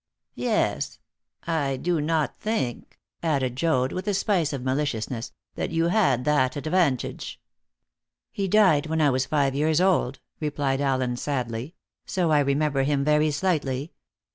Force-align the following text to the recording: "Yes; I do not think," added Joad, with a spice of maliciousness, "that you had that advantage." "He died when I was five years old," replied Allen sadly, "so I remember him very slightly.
"Yes; 0.33 0.97
I 1.45 1.77
do 1.77 2.01
not 2.01 2.35
think," 2.35 2.97
added 3.21 3.55
Joad, 3.55 3.91
with 3.91 4.07
a 4.07 4.15
spice 4.15 4.51
of 4.51 4.63
maliciousness, 4.63 5.31
"that 5.53 5.69
you 5.69 5.89
had 5.89 6.25
that 6.25 6.55
advantage." 6.55 7.39
"He 8.31 8.47
died 8.47 8.87
when 8.87 8.99
I 8.99 9.11
was 9.11 9.27
five 9.27 9.53
years 9.53 9.79
old," 9.79 10.19
replied 10.39 10.81
Allen 10.81 11.17
sadly, 11.17 11.75
"so 12.07 12.31
I 12.31 12.39
remember 12.39 12.81
him 12.81 13.05
very 13.05 13.29
slightly. 13.29 13.93